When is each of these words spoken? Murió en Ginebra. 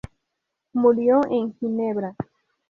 Murió 0.73 1.21
en 1.29 1.53
Ginebra. 1.59 2.15